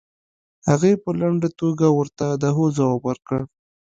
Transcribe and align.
هغې 0.69 0.93
په 1.03 1.09
لنډه 1.19 1.49
توګه 1.59 1.87
ورته 1.97 2.25
د 2.41 2.43
هو 2.55 2.63
ځواب 2.77 3.01
ورکړ. 3.05 3.39